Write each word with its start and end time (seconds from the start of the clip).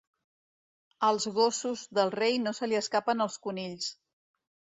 Als 1.09 1.27
gossos 1.35 1.83
del 1.99 2.13
rei 2.17 2.41
no 2.45 2.55
se 2.61 2.71
li 2.71 2.79
escapen 2.81 3.21
els 3.29 3.39
conills. 3.47 3.93